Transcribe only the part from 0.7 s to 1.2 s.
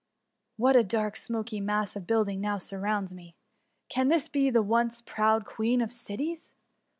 a dark,